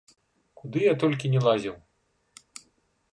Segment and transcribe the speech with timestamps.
[0.61, 1.75] Куды я толькі не лазіў.